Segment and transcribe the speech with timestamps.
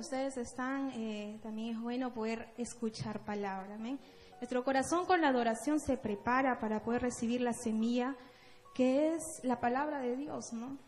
[0.00, 3.74] ustedes están, eh, también es bueno poder escuchar palabra.
[3.74, 3.98] Amén.
[4.40, 8.16] Nuestro corazón con la adoración se prepara para poder recibir la semilla
[8.74, 10.78] que es la palabra de Dios, ¿no?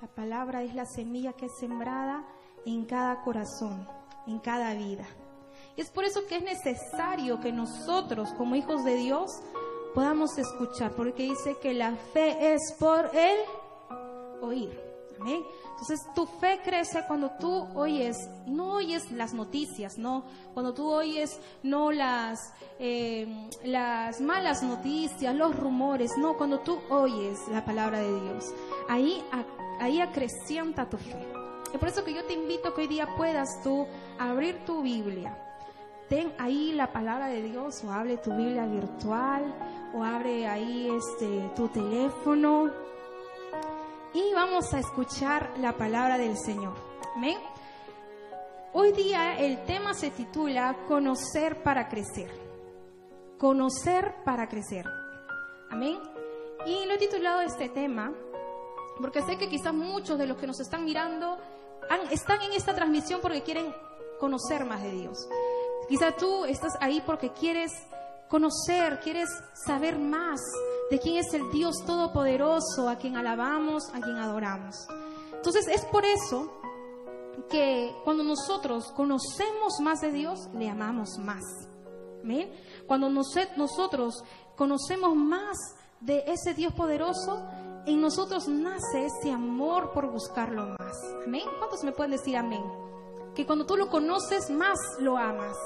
[0.00, 2.24] La palabra es la semilla que es sembrada
[2.64, 3.86] en cada corazón,
[4.26, 5.06] en cada vida.
[5.76, 9.30] Y es por eso que es necesario que nosotros, como hijos de Dios,
[9.94, 13.38] podamos escuchar, porque dice que la fe es por el
[14.40, 14.89] oír.
[15.20, 15.44] Amén.
[15.70, 18.16] Entonces tu fe crece cuando tú oyes,
[18.46, 25.54] no oyes las noticias, no, cuando tú oyes no las, eh, las malas noticias, los
[25.54, 28.46] rumores, no, cuando tú oyes la palabra de Dios,
[28.88, 29.22] ahí,
[29.78, 31.26] ahí acrecienta tu fe.
[31.72, 33.86] Es por eso que yo te invito que hoy día puedas tú
[34.18, 35.36] abrir tu Biblia.
[36.08, 39.54] Ten ahí la palabra de Dios o abre tu Biblia virtual
[39.94, 42.89] o abre ahí este tu teléfono
[44.12, 46.74] y vamos a escuchar la palabra del Señor.
[47.14, 47.38] Amén.
[48.72, 52.30] Hoy día el tema se titula Conocer para crecer.
[53.38, 54.86] Conocer para crecer.
[55.70, 56.00] Amén.
[56.66, 58.12] Y lo he titulado este tema
[59.00, 61.38] porque sé que quizás muchos de los que nos están mirando
[62.10, 63.74] están en esta transmisión porque quieren
[64.18, 65.28] conocer más de Dios.
[65.88, 67.72] Quizás tú estás ahí porque quieres
[68.30, 69.28] conocer, quieres
[69.66, 70.40] saber más
[70.90, 74.76] de quién es el Dios Todopoderoso, a quien alabamos, a quien adoramos.
[75.34, 76.60] Entonces es por eso
[77.48, 81.42] que cuando nosotros conocemos más de Dios, le amamos más.
[82.22, 82.52] ¿Amén?
[82.86, 84.22] Cuando nosotros
[84.56, 85.56] conocemos más
[86.00, 87.42] de ese Dios poderoso,
[87.86, 90.96] en nosotros nace ese amor por buscarlo más.
[91.24, 91.44] ¿Amén?
[91.58, 92.62] ¿Cuántos me pueden decir amén?
[93.34, 95.56] Que cuando tú lo conoces más, lo amas.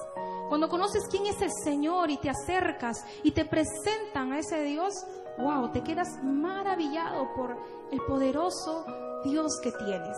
[0.48, 4.94] Cuando conoces quién es el Señor y te acercas y te presentan a ese Dios,
[5.38, 7.56] wow, te quedas maravillado por
[7.90, 8.84] el poderoso
[9.24, 10.16] Dios que tienes.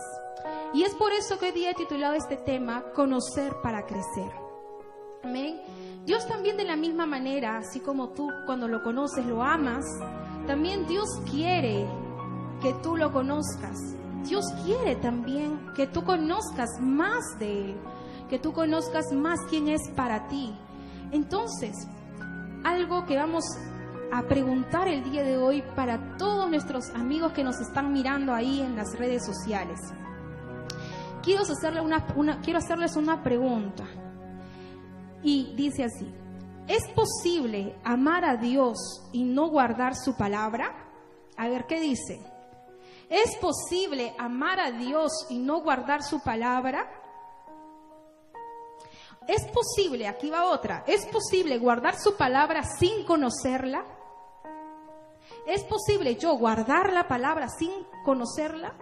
[0.73, 4.31] Y es por eso que hoy día he titulado este tema, Conocer para Crecer.
[5.23, 5.61] Amén.
[6.05, 9.83] Dios también de la misma manera, así como tú cuando lo conoces lo amas,
[10.45, 11.87] también Dios quiere
[12.61, 13.77] que tú lo conozcas.
[14.23, 17.75] Dios quiere también que tú conozcas más de Él
[18.27, 20.53] que tú conozcas más quién es para ti.
[21.11, 21.75] Entonces,
[22.63, 23.43] algo que vamos
[24.11, 28.61] a preguntar el día de hoy para todos nuestros amigos que nos están mirando ahí
[28.61, 29.79] en las redes sociales.
[31.23, 31.43] Quiero,
[32.15, 33.85] una, quiero hacerles una pregunta.
[35.23, 36.13] Y dice así,
[36.67, 38.77] ¿es posible amar a Dios
[39.11, 40.87] y no guardar su palabra?
[41.35, 42.19] A ver, ¿qué dice?
[43.09, 46.89] ¿Es posible amar a Dios y no guardar su palabra?
[49.27, 53.85] ¿Es posible, aquí va otra, es posible guardar su palabra sin conocerla?
[55.45, 57.71] ¿Es posible yo guardar la palabra sin
[58.05, 58.73] conocerla?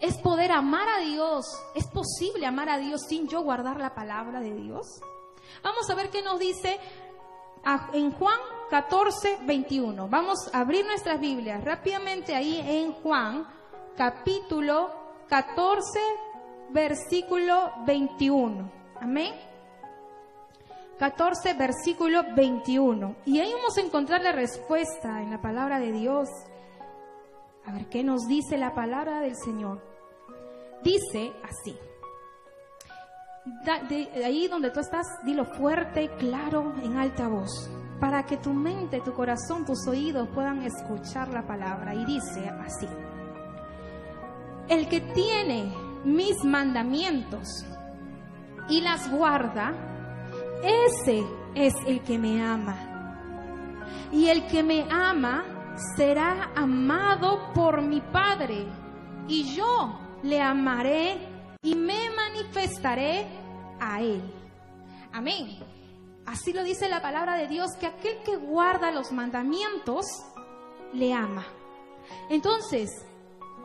[0.00, 1.46] ¿Es poder amar a Dios?
[1.74, 5.00] ¿Es posible amar a Dios sin yo guardar la palabra de Dios?
[5.62, 6.78] Vamos a ver qué nos dice
[7.92, 8.38] en Juan
[8.70, 10.08] 14, 21.
[10.08, 13.46] Vamos a abrir nuestras Biblias rápidamente ahí en Juan
[13.96, 14.90] capítulo
[15.28, 16.00] 14,
[16.72, 18.70] versículo 21.
[19.00, 19.32] Amén.
[20.98, 23.16] 14, versículo 21.
[23.24, 26.28] Y ahí vamos a encontrar la respuesta en la palabra de Dios.
[27.66, 29.80] A ver qué nos dice la palabra del Señor.
[30.82, 31.76] Dice así.
[33.88, 39.00] de ahí donde tú estás, dilo fuerte, claro, en alta voz, para que tu mente,
[39.00, 41.94] tu corazón, tus oídos puedan escuchar la palabra.
[41.94, 42.88] Y dice así.
[44.68, 47.48] El que tiene mis mandamientos
[48.68, 49.72] y las guarda,
[50.62, 51.24] ese
[51.54, 52.76] es el que me ama.
[54.12, 55.44] Y el que me ama
[55.96, 58.66] será amado por mi Padre.
[59.26, 61.18] Y yo le amaré
[61.62, 63.26] y me manifestaré
[63.80, 64.22] a él.
[65.12, 65.58] Amén.
[66.26, 70.06] Así lo dice la palabra de Dios, que aquel que guarda los mandamientos,
[70.92, 71.44] le ama.
[72.28, 72.90] Entonces,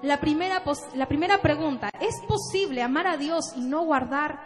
[0.01, 0.63] la primera,
[0.93, 4.39] la primera pregunta, ¿es posible amar a Dios y no guardar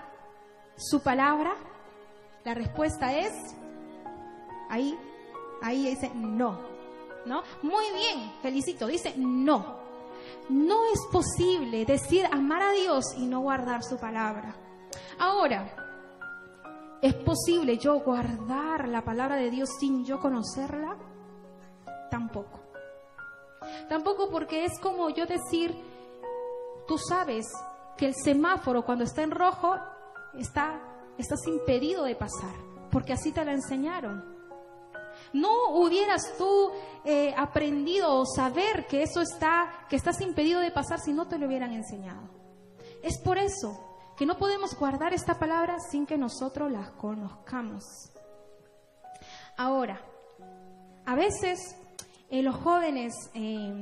[0.77, 1.55] su palabra?
[2.43, 3.33] La respuesta es,
[4.69, 4.97] ahí,
[5.61, 6.59] ahí dice no,
[7.25, 7.43] ¿no?
[7.61, 9.81] Muy bien, felicito, dice no.
[10.49, 14.55] No es posible decir amar a Dios y no guardar su palabra.
[15.19, 15.75] Ahora,
[17.01, 20.97] ¿es posible yo guardar la palabra de Dios sin yo conocerla?
[22.09, 22.60] Tampoco.
[23.91, 25.75] Tampoco porque es como yo decir,
[26.87, 27.45] tú sabes
[27.97, 29.77] que el semáforo cuando está en rojo
[30.33, 30.81] está,
[31.17, 32.55] estás impedido de pasar,
[32.89, 34.23] porque así te la enseñaron.
[35.33, 36.71] No hubieras tú
[37.03, 41.37] eh, aprendido o saber que eso está, que estás impedido de pasar si no te
[41.37, 42.29] lo hubieran enseñado.
[43.03, 43.77] Es por eso
[44.15, 47.83] que no podemos guardar esta palabra sin que nosotros la conozcamos.
[49.57, 49.99] Ahora,
[51.05, 51.75] a veces
[52.31, 53.73] eh, los jóvenes eh,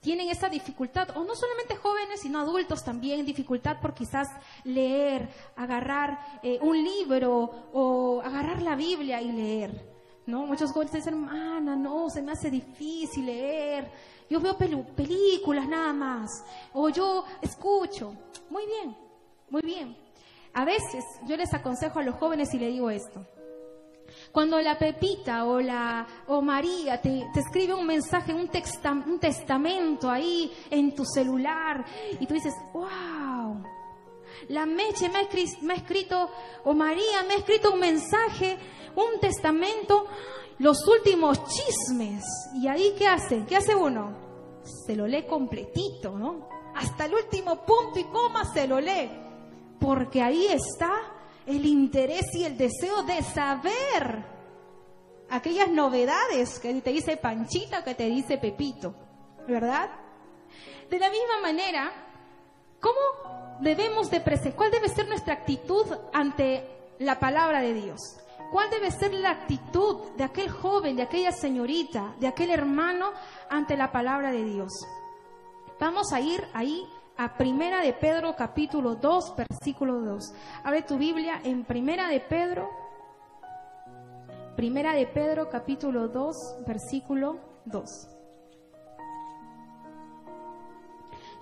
[0.00, 4.28] tienen esa dificultad, o no solamente jóvenes, sino adultos también, dificultad por quizás
[4.64, 9.94] leer, agarrar eh, un libro o agarrar la Biblia y leer.
[10.26, 10.46] ¿no?
[10.46, 13.92] Muchos jóvenes dicen, hermana, no, se me hace difícil leer.
[14.30, 16.30] Yo veo películas nada más.
[16.72, 18.14] O yo escucho.
[18.48, 18.96] Muy bien,
[19.50, 19.94] muy bien.
[20.54, 23.26] A veces yo les aconsejo a los jóvenes y le digo esto.
[24.32, 28.50] Cuando la Pepita o la o María te, escribe un mensaje, un,
[29.06, 31.84] un testamento ahí en tu celular
[32.18, 33.62] y tú dices, wow,
[34.48, 36.28] la Meche me ha, escrito,
[36.64, 38.58] o María me ha escrito un mensaje,
[38.94, 40.06] un testamento,
[40.58, 42.24] los últimos chismes.
[42.54, 43.44] ¿Y ahí qué hace?
[43.46, 44.16] ¿Qué hace uno?
[44.86, 46.48] Se lo lee completito, ¿no?
[46.74, 49.10] Hasta el último punto y coma se lo lee.
[49.80, 50.92] Porque ahí está
[51.46, 54.24] el interés y el deseo de saber
[55.30, 58.94] aquellas novedades que te dice Panchita, que te dice Pepito,
[59.46, 59.90] ¿verdad?
[60.88, 61.92] De la misma manera,
[62.80, 66.68] ¿cómo debemos de presentar, cuál debe ser nuestra actitud ante
[66.98, 68.00] la palabra de Dios?
[68.52, 73.12] ¿Cuál debe ser la actitud de aquel joven, de aquella señorita, de aquel hermano
[73.50, 74.72] ante la palabra de Dios?
[75.80, 80.34] Vamos a ir ahí a Primera de Pedro capítulo 2, versículo 2.
[80.64, 82.68] Abre tu Biblia en Primera de Pedro,
[84.56, 88.08] Primera de Pedro capítulo 2, versículo 2.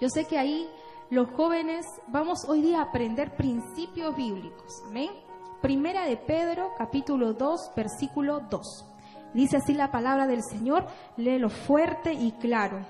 [0.00, 0.68] Yo sé que ahí
[1.10, 4.82] los jóvenes vamos hoy día a aprender principios bíblicos.
[4.86, 5.10] Amén.
[5.60, 8.86] Primera de Pedro capítulo 2, versículo 2.
[9.34, 10.86] Dice así la palabra del Señor,
[11.16, 12.84] léelo fuerte y claro.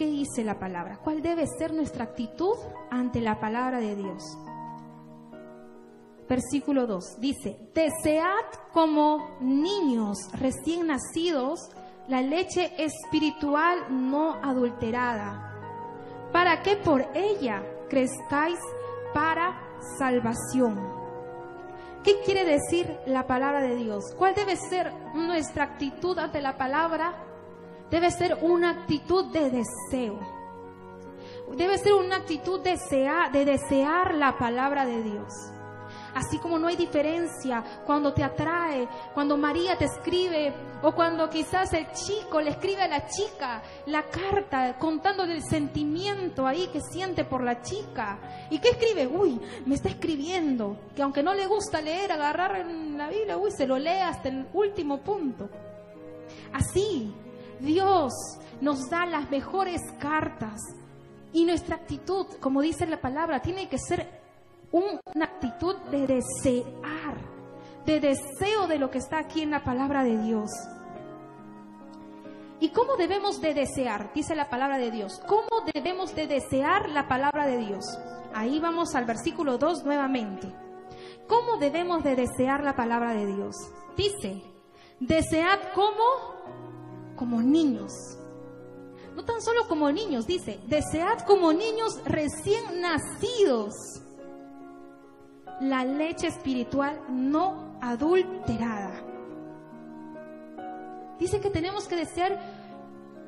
[0.00, 0.96] ¿Qué dice la palabra?
[1.04, 2.56] ¿Cuál debe ser nuestra actitud
[2.90, 4.22] ante la palabra de Dios?
[6.26, 11.68] Versículo 2 dice, desead como niños recién nacidos
[12.08, 15.52] la leche espiritual no adulterada,
[16.32, 18.58] para que por ella crezcáis
[19.12, 19.60] para
[19.98, 20.80] salvación.
[22.02, 24.14] ¿Qué quiere decir la palabra de Dios?
[24.16, 27.26] ¿Cuál debe ser nuestra actitud ante la palabra
[27.90, 30.18] debe ser una actitud de deseo.
[31.56, 35.32] Debe ser una actitud de desear, de desear la palabra de Dios.
[36.14, 40.52] Así como no hay diferencia cuando te atrae, cuando María te escribe
[40.82, 46.46] o cuando quizás el chico le escribe a la chica la carta contando del sentimiento
[46.46, 48.18] ahí que siente por la chica.
[48.50, 49.06] ¿Y qué escribe?
[49.06, 50.76] Uy, me está escribiendo.
[50.96, 54.28] Que aunque no le gusta leer, agarrar en la Biblia, uy, se lo lee hasta
[54.28, 55.48] el último punto.
[56.52, 57.14] Así,
[57.60, 58.12] Dios
[58.60, 60.60] nos da las mejores cartas
[61.32, 64.20] y nuestra actitud, como dice la palabra, tiene que ser
[64.72, 67.16] una actitud de desear,
[67.86, 70.50] de deseo de lo que está aquí en la palabra de Dios.
[72.60, 74.12] ¿Y cómo debemos de desear?
[74.12, 75.20] Dice la palabra de Dios.
[75.26, 77.84] ¿Cómo debemos de desear la palabra de Dios?
[78.34, 80.52] Ahí vamos al versículo 2 nuevamente.
[81.26, 83.56] ¿Cómo debemos de desear la palabra de Dios?
[83.96, 84.42] Dice,
[84.98, 86.39] desead como
[87.20, 87.92] como niños.
[89.14, 93.74] No tan solo como niños, dice, desead como niños recién nacidos
[95.60, 99.04] la leche espiritual no adulterada.
[101.18, 102.40] Dice que tenemos que desear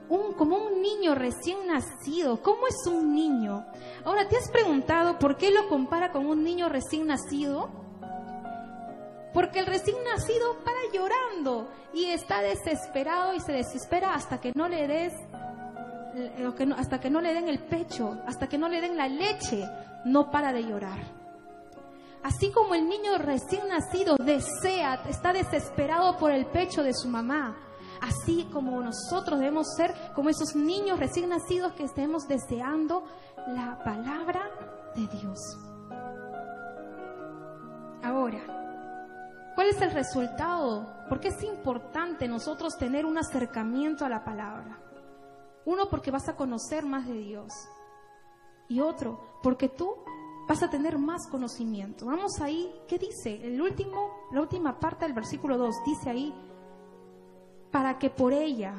[0.09, 2.40] un, como un niño recién nacido.
[2.40, 3.66] ¿Cómo es un niño?
[4.07, 7.82] Ahora, ¿te has preguntado por qué lo compara con un niño recién nacido?
[9.33, 14.69] Porque el recién nacido para llorando y está desesperado y se desespera hasta que no
[14.69, 15.12] le des
[16.77, 19.67] hasta que no le den el pecho, hasta que no le den la leche,
[20.05, 21.01] no para de llorar.
[22.23, 27.57] Así como el niño recién nacido desea, está desesperado por el pecho de su mamá,
[28.01, 33.05] así como nosotros debemos ser como esos niños recién nacidos que estemos deseando
[33.49, 34.51] la palabra
[34.95, 35.39] de Dios.
[38.05, 38.62] Ahora,
[39.54, 40.87] ¿Cuál es el resultado?
[41.09, 44.78] Porque es importante nosotros tener un acercamiento a la palabra.
[45.64, 47.52] Uno, porque vas a conocer más de Dios.
[48.68, 49.94] Y otro, porque tú
[50.49, 52.06] vas a tener más conocimiento.
[52.06, 53.47] Vamos ahí, ¿qué dice?
[53.47, 56.35] El último, la última parte del versículo 2 dice ahí,
[57.71, 58.75] para que por ella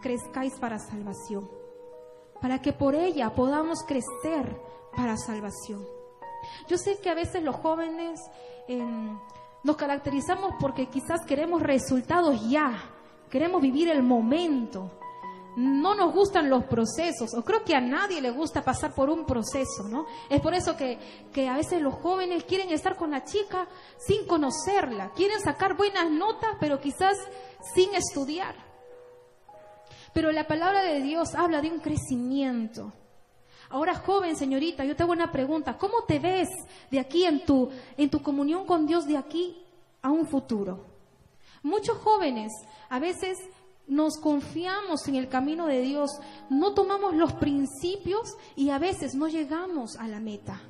[0.00, 1.48] crezcáis para salvación.
[2.40, 4.60] Para que por ella podamos crecer
[4.94, 5.84] para salvación.
[6.68, 8.20] Yo sé que a veces los jóvenes
[8.68, 12.72] nos caracterizamos porque quizás queremos resultados ya,
[13.30, 15.00] queremos vivir el momento.
[15.56, 19.24] no nos gustan los procesos, o creo que a nadie le gusta pasar por un
[19.24, 20.04] proceso, ¿no?
[20.28, 20.98] Es por eso que,
[21.32, 26.10] que, a veces los jóvenes quieren estar con la chica sin conocerla, quieren sacar buenas
[26.10, 27.16] notas, pero quizás
[27.72, 28.56] sin estudiar.
[30.12, 32.92] Pero la palabra de Dios habla de un crecimiento.
[33.74, 35.76] Ahora, joven, señorita, yo te hago una pregunta.
[35.76, 36.48] ¿Cómo te ves
[36.92, 39.60] de aquí en tu, en tu comunión con Dios de aquí
[40.00, 40.86] a un futuro?
[41.64, 42.52] Muchos jóvenes
[42.88, 43.36] a veces
[43.88, 46.12] nos confiamos en el camino de Dios,
[46.50, 50.60] no tomamos los principios y a veces no llegamos a la meta.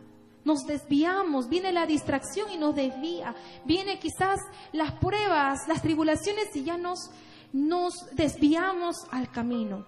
[0.46, 3.34] Nos desviamos, viene la distracción y nos desvía,
[3.66, 4.40] viene quizás
[4.72, 7.10] las pruebas, las tribulaciones y ya nos,
[7.52, 9.84] nos desviamos al camino.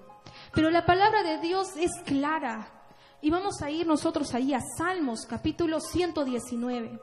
[0.53, 2.75] Pero la palabra de Dios es clara
[3.23, 7.01] y vamos a ir nosotros ahí a Salmos capítulo 119.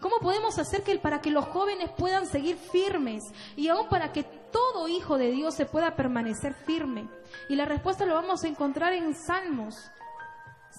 [0.00, 3.22] ¿Cómo podemos hacer que para que los jóvenes puedan seguir firmes
[3.56, 7.08] y aún para que todo hijo de Dios se pueda permanecer firme?
[7.48, 9.76] Y la respuesta lo vamos a encontrar en Salmos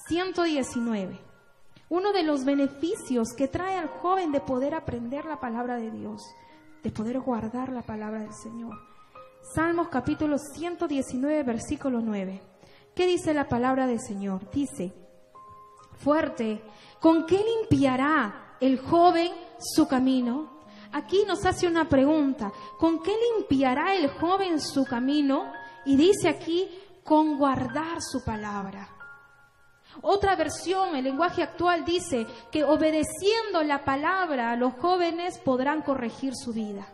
[0.08, 1.20] 119.
[1.90, 6.22] Uno de los beneficios que trae al joven de poder aprender la palabra de Dios,
[6.84, 8.76] de poder guardar la palabra del Señor.
[9.56, 12.55] Salmos capítulo 119, versículo 9.
[12.96, 14.50] ¿Qué dice la palabra del Señor?
[14.52, 14.94] Dice,
[15.98, 16.64] fuerte,
[17.02, 20.56] ¿con qué limpiará el joven su camino?
[20.94, 22.54] Aquí nos hace una pregunta.
[22.80, 25.52] ¿Con qué limpiará el joven su camino?
[25.84, 26.70] Y dice aquí,
[27.04, 28.90] con guardar su palabra.
[30.02, 36.54] Otra versión, el lenguaje actual dice que obedeciendo la palabra los jóvenes podrán corregir su
[36.54, 36.88] vida.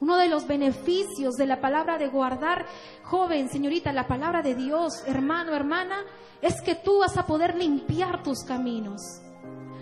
[0.00, 2.66] Uno de los beneficios de la palabra de guardar,
[3.02, 6.04] joven, señorita, la palabra de Dios, hermano, hermana,
[6.40, 9.02] es que tú vas a poder limpiar tus caminos.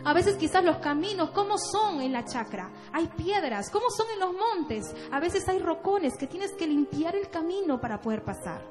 [0.05, 2.71] A veces quizás los caminos, ¿cómo son en la chacra?
[2.93, 4.95] Hay piedras, ¿cómo son en los montes?
[5.11, 8.63] A veces hay rocones que tienes que limpiar el camino para poder pasar.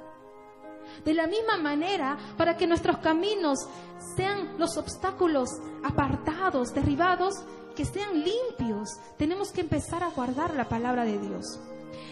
[1.03, 3.59] De la misma manera, para que nuestros caminos
[4.15, 5.49] sean los obstáculos
[5.83, 7.35] apartados, derribados,
[7.75, 11.59] que sean limpios, tenemos que empezar a guardar la palabra de Dios.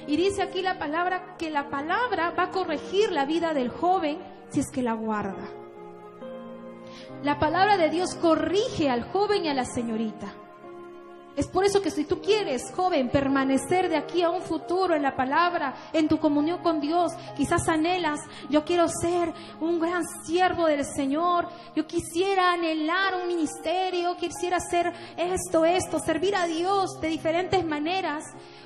[0.07, 4.19] Y dice aquí la palabra que la palabra va a corregir la vida del joven
[4.49, 5.49] si es que la guarda.
[7.23, 10.42] La palabra de Dios corrige al joven y a la señorita.
[11.35, 15.01] Es por eso que si tú quieres, joven, permanecer de aquí a un futuro en
[15.01, 20.67] la palabra, en tu comunión con Dios, quizás anhelas, yo quiero ser un gran siervo
[20.67, 27.07] del Señor, yo quisiera anhelar un ministerio, quisiera hacer esto, esto, servir a Dios de
[27.07, 28.23] diferentes maneras,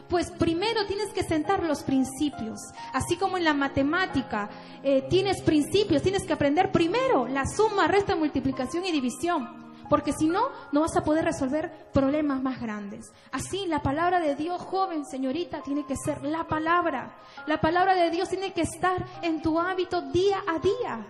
[0.10, 2.60] pues primero tienes que sentar los principios.
[2.94, 4.50] Así como en la matemática
[4.84, 9.67] eh, tienes principios, tienes que aprender primero la suma, resta, multiplicación y división.
[9.90, 13.12] Porque si no, no vas a poder resolver problemas más grandes.
[13.32, 17.16] Así, la palabra de Dios, joven, señorita, tiene que ser la palabra.
[17.46, 21.08] La palabra de Dios tiene que estar en tu hábito día a día.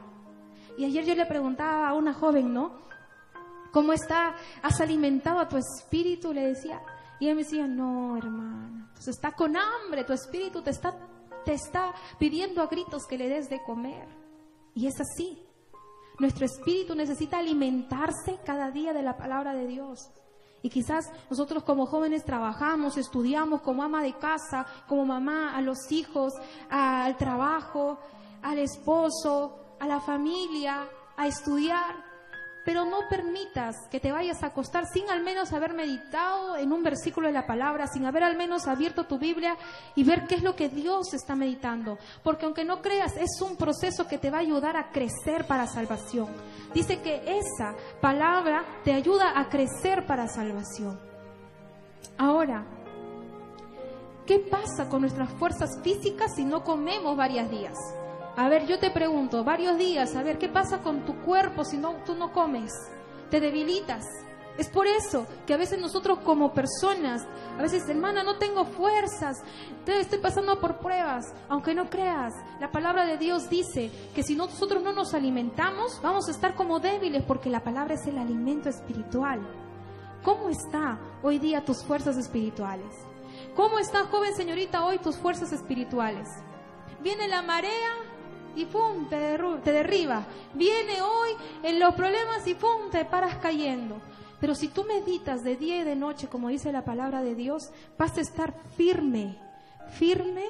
[0.77, 2.87] Y ayer yo le preguntaba a una joven, ¿no?
[3.71, 4.35] ¿Cómo está?
[4.61, 6.33] ¿Has alimentado a tu espíritu?
[6.33, 6.81] Le decía,
[7.19, 10.95] y ella me decía, no, hermana, entonces está con hambre, tu espíritu te está,
[11.43, 14.07] te está pidiendo a gritos que le des de comer.
[14.75, 15.46] Y es así.
[16.19, 20.09] Nuestro espíritu necesita alimentarse cada día de la palabra de Dios.
[20.63, 25.91] Y quizás nosotros como jóvenes trabajamos, estudiamos como ama de casa, como mamá, a los
[25.91, 26.33] hijos,
[26.69, 27.99] al trabajo,
[28.41, 32.06] al esposo, a la familia, a estudiar
[32.67, 36.83] pero no permitas que te vayas a acostar sin al menos haber meditado en un
[36.83, 39.55] versículo de la palabra, sin haber al menos abierto tu Biblia
[39.95, 41.97] y ver qué es lo que Dios está meditando.
[42.23, 45.65] Porque aunque no creas, es un proceso que te va a ayudar a crecer para
[45.65, 46.27] salvación.
[46.73, 50.99] Dice que esa palabra te ayuda a crecer para salvación.
[52.17, 52.65] Ahora,
[54.25, 57.77] ¿qué pasa con nuestras fuerzas físicas si no comemos varios días?
[58.37, 61.75] A ver, yo te pregunto, varios días, a ver, ¿qué pasa con tu cuerpo si
[61.75, 62.71] no, tú no comes?
[63.31, 64.05] Te debilitas.
[64.59, 67.25] Es por eso que a veces nosotros como personas,
[67.57, 69.41] a veces, hermana, no tengo fuerzas,
[69.87, 74.83] estoy pasando por pruebas, aunque no creas, la palabra de Dios dice que si nosotros
[74.83, 79.41] no nos alimentamos, vamos a estar como débiles porque la palabra es el alimento espiritual.
[80.23, 82.93] ¿Cómo está hoy día tus fuerzas espirituales?
[83.55, 86.29] ¿Cómo está, joven señorita, hoy tus fuerzas espirituales?
[87.01, 88.06] Viene la marea,
[88.57, 90.25] y pum, te, derriba.
[90.55, 91.29] Viene hoy
[91.61, 94.01] en los problemas y pum, te paras cayendo.
[94.39, 97.69] Pero si tú meditas de día y de noche, como dice la palabra de Dios,
[97.97, 99.37] vas a estar firme,
[99.91, 100.45] firme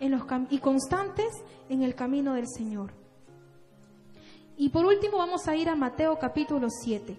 [0.00, 2.92] en los y constantes en el camino del Señor.
[4.56, 7.16] Y por último vamos a ir a Mateo capítulo 7.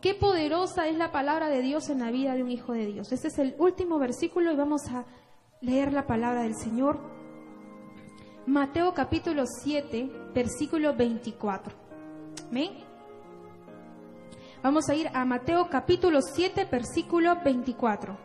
[0.00, 3.12] Qué poderosa es la palabra de Dios en la vida de un hijo de Dios.
[3.12, 5.04] Este es el último versículo y vamos a
[5.60, 7.13] leer la palabra del Señor
[8.46, 11.72] Mateo capítulo 7, versículo 24.
[12.50, 12.72] ¿Amén?
[14.62, 18.18] Vamos a ir a Mateo capítulo 7, versículo 24.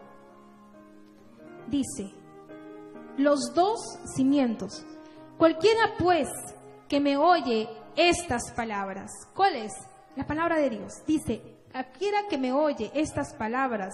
[1.68, 2.12] Dice,
[3.18, 3.80] los dos
[4.14, 4.86] cimientos.
[5.38, 6.28] Cualquiera pues
[6.90, 9.12] que me oye estas palabras.
[9.34, 9.72] ¿Cuál es?
[10.18, 10.92] La palabra de Dios.
[11.08, 13.94] Dice, cualquiera que me oye estas palabras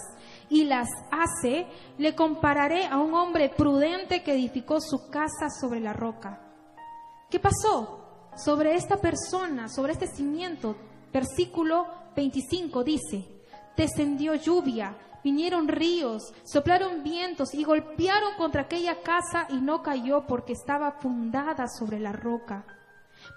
[0.50, 1.67] y las hace,
[1.98, 6.41] le compararé a un hombre prudente que edificó su casa sobre la roca.
[7.29, 8.32] ¿Qué pasó?
[8.38, 10.75] Sobre esta persona, sobre este cimiento,
[11.12, 13.25] versículo 25 dice,
[13.75, 20.53] descendió lluvia, vinieron ríos, soplaron vientos y golpearon contra aquella casa y no cayó porque
[20.53, 22.65] estaba fundada sobre la roca.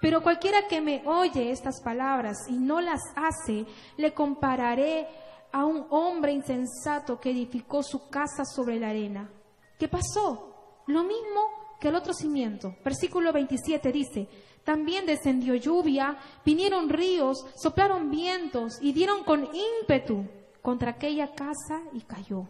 [0.01, 3.65] Pero cualquiera que me oye estas palabras y no las hace,
[3.97, 5.07] le compararé
[5.51, 9.29] a un hombre insensato que edificó su casa sobre la arena.
[9.77, 10.83] ¿Qué pasó?
[10.87, 12.75] Lo mismo que el otro cimiento.
[12.83, 14.27] Versículo 27 dice,
[14.63, 20.25] también descendió lluvia, vinieron ríos, soplaron vientos y dieron con ímpetu
[20.61, 22.45] contra aquella casa y cayó.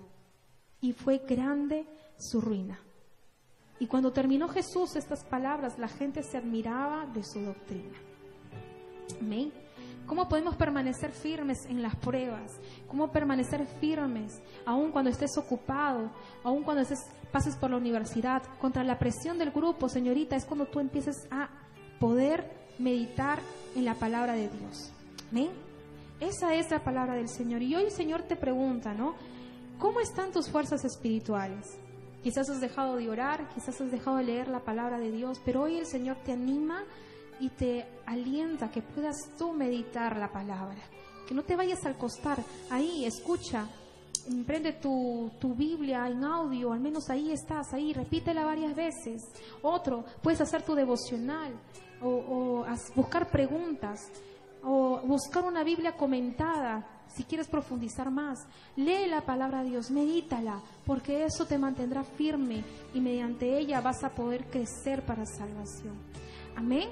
[0.81, 1.85] Y fue grande
[2.17, 2.79] su ruina.
[3.79, 7.97] Y cuando terminó Jesús estas palabras, la gente se admiraba de su doctrina.
[9.19, 9.51] Amén.
[10.05, 12.59] ¿Cómo podemos permanecer firmes en las pruebas?
[12.87, 16.09] ¿Cómo permanecer firmes aun cuando estés ocupado,
[16.43, 16.99] aun cuando estés,
[17.31, 18.41] pases por la universidad?
[18.59, 21.49] Contra la presión del grupo, señorita, es cuando tú empieces a
[21.99, 23.39] poder meditar
[23.75, 24.91] en la palabra de Dios.
[25.31, 25.49] ¿Amén?
[26.19, 27.61] Esa es la palabra del Señor.
[27.61, 29.13] Y hoy el Señor te pregunta, ¿no?
[29.77, 31.77] ¿Cómo están tus fuerzas espirituales?
[32.23, 35.63] Quizás has dejado de orar, quizás has dejado de leer la palabra de Dios, pero
[35.63, 36.83] hoy el Señor te anima
[37.39, 40.81] y te alienta que puedas tú meditar la palabra.
[41.27, 42.39] Que no te vayas al costar.
[42.69, 43.67] Ahí, escucha,
[44.45, 49.21] prende tu, tu, Biblia en audio, al menos ahí estás, ahí, repítela varias veces.
[49.61, 51.53] Otro, puedes hacer tu devocional
[52.01, 53.99] o, o buscar preguntas
[54.63, 58.39] o buscar una Biblia comentada si quieres profundizar más.
[58.75, 64.03] Lee la palabra de Dios, medítala, porque eso te mantendrá firme y mediante ella vas
[64.03, 65.95] a poder crecer para salvación.
[66.55, 66.89] Amén.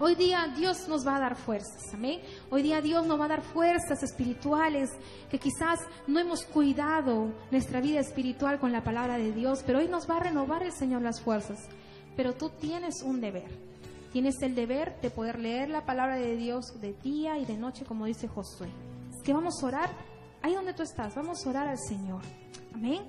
[0.00, 2.20] Hoy día Dios nos va a dar fuerzas, amén.
[2.50, 4.90] Hoy día Dios nos va a dar fuerzas espirituales
[5.28, 9.88] que quizás no hemos cuidado nuestra vida espiritual con la palabra de Dios, pero hoy
[9.88, 11.58] nos va a renovar el Señor las fuerzas.
[12.14, 13.50] Pero tú tienes un deber,
[14.12, 17.84] tienes el deber de poder leer la palabra de Dios de día y de noche,
[17.84, 18.68] como dice Josué.
[19.16, 19.90] Es que vamos a orar,
[20.42, 22.22] ahí donde tú estás, vamos a orar al Señor,
[22.74, 23.02] amén.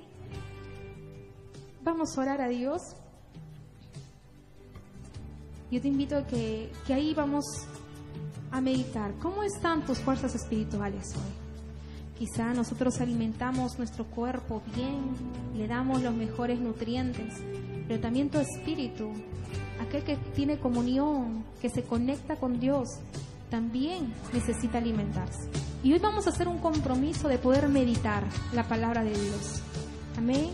[1.82, 2.82] Vamos a orar a Dios.
[5.72, 7.46] Yo te invito a que, que ahí vamos
[8.52, 9.14] a meditar.
[9.22, 11.40] ¿Cómo están tus fuerzas espirituales hoy?
[12.20, 15.00] Quizá nosotros alimentamos nuestro cuerpo bien,
[15.56, 17.34] le damos los mejores nutrientes,
[17.88, 19.14] pero también tu espíritu,
[19.82, 23.00] aquel que tiene comunión, que se conecta con Dios,
[23.50, 25.50] también necesita alimentarse.
[25.84, 29.62] Y hoy vamos a hacer un compromiso de poder meditar la palabra de Dios.
[30.18, 30.50] Amén.